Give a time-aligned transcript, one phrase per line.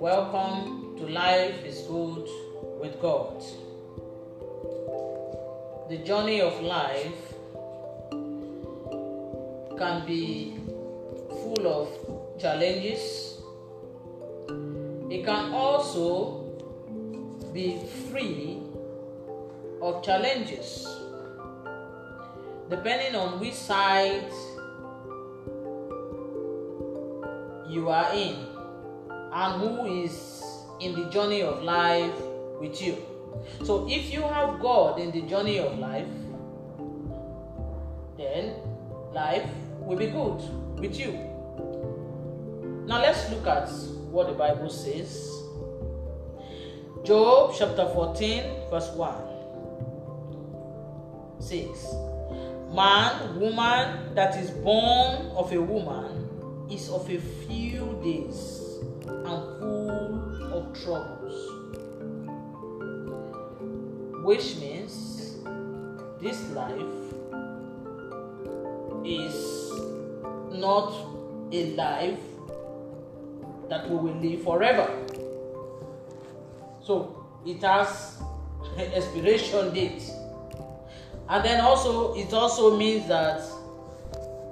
[0.00, 2.28] Welcome to Life is Good
[2.80, 3.44] with God.
[5.88, 7.34] The journey of life
[9.78, 10.56] can be
[11.28, 13.38] full of challenges.
[15.10, 16.42] It can also
[17.54, 17.78] be
[18.10, 18.58] free
[19.80, 20.88] of challenges,
[22.68, 24.32] depending on which side
[27.68, 28.46] you are in
[29.32, 30.42] and who is
[30.80, 32.14] in the journey of life
[32.60, 32.96] with you.
[33.64, 36.06] So, if you have God in the journey of life,
[38.16, 38.54] then
[39.12, 39.48] life
[39.80, 40.40] will be good
[40.78, 41.12] with you.
[42.86, 43.68] Now, let's look at
[44.10, 45.30] what the Bible says.
[47.04, 49.14] Job chapter 14, verse 1
[51.38, 51.94] says,
[52.74, 56.27] Man, woman that is born of a woman
[56.70, 58.60] is of a few days
[59.06, 61.36] and full of troubles.
[64.24, 65.36] Which means
[66.20, 66.98] this life
[69.04, 69.72] is
[70.52, 70.92] not
[71.52, 72.20] a life
[73.68, 74.88] that we will live forever.
[76.82, 78.20] So it has
[78.76, 80.02] an expiration date.
[81.28, 83.40] And then also it also means that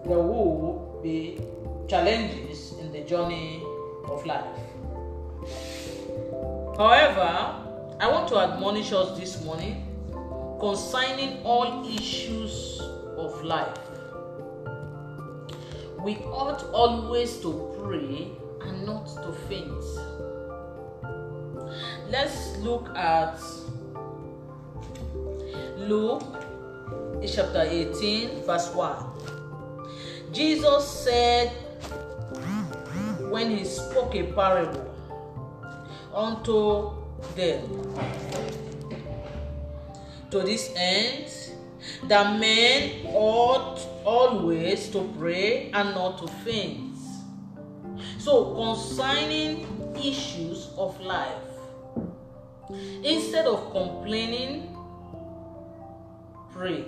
[0.06, 1.40] there will be
[1.88, 3.62] challenges in the journey
[4.08, 4.44] of life.
[6.76, 7.56] However,
[7.98, 9.86] I want to admonish us this morning
[10.60, 12.80] concerning all issues
[13.16, 13.78] of life.
[16.00, 18.30] We ought always to pray
[18.62, 19.72] and not to faint.
[22.10, 23.40] Let's look at
[25.78, 26.22] Luke
[27.26, 29.35] chapter 18, verse 1.
[30.36, 31.48] Jesus said,
[33.32, 34.84] when he spoke a parable
[36.12, 36.92] unto
[37.34, 37.64] them,
[40.30, 41.32] to this end,
[42.08, 46.98] that men ought always to pray and not to faint.
[48.18, 49.64] So, concerning
[49.96, 51.48] issues of life,
[53.02, 54.76] instead of complaining,
[56.52, 56.84] pray.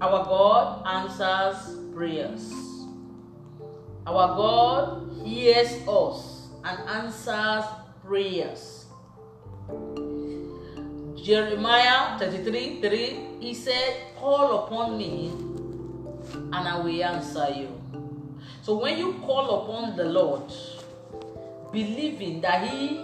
[0.00, 2.54] Our God answers prayers.
[4.06, 7.64] Our God hears us and answers
[8.06, 8.86] prayers.
[11.18, 15.34] Jeremiah 33 3, he said, Call upon me
[16.32, 17.68] and I will answer you.
[18.62, 20.46] So when you call upon the Lord,
[21.72, 23.02] believing that He,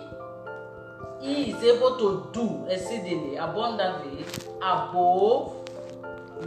[1.21, 4.25] he is able to do exceedingly abundantly
[4.62, 5.65] above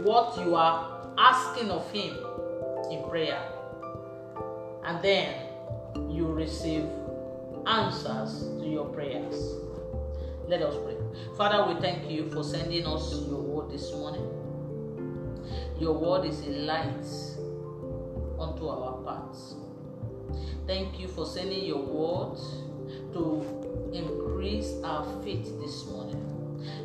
[0.04, 2.16] what you are asking of Him
[2.90, 3.40] in prayer,
[4.84, 5.34] and then
[6.08, 6.84] you receive
[7.66, 9.54] answers to your prayers.
[10.46, 10.96] Let us pray.
[11.36, 14.26] Father, we thank you for sending us your word this morning.
[15.78, 17.04] Your word is a light
[18.38, 19.54] unto our paths.
[20.66, 22.38] Thank you for sending your word
[23.12, 26.24] to increase our faith this morning.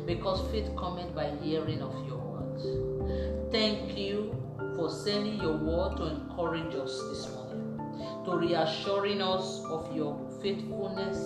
[0.06, 2.23] Because faith cometh by hearing of your.
[3.50, 4.34] Thank you
[4.76, 7.78] for sending your word to encourage us this morning,
[8.24, 11.18] to reassuring us of your faithfulness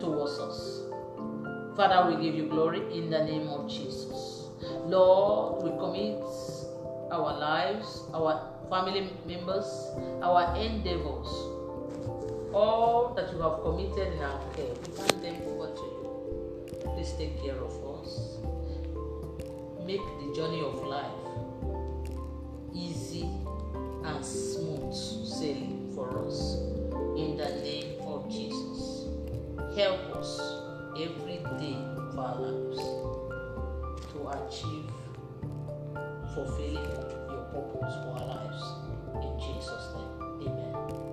[0.00, 0.80] towards us.
[1.76, 4.48] Father, we give you glory in the name of Jesus.
[4.86, 6.22] Lord, we commit
[7.10, 9.66] our lives, our family members,
[10.22, 11.28] our endeavors,
[12.52, 14.74] all that you have committed in our care.
[14.86, 16.92] We hand them over to you.
[16.94, 18.39] Please take care of us.
[19.90, 21.10] Make the journey of life
[22.72, 23.28] easy
[24.04, 26.58] and smooth sailing for us.
[27.16, 29.08] In the name of Jesus.
[29.76, 30.40] Help us
[30.94, 32.78] every day of our lives
[34.12, 34.86] to achieve
[36.34, 36.84] fulfilling
[37.28, 38.62] your purpose for our lives.
[39.24, 41.09] In Jesus' name, amen.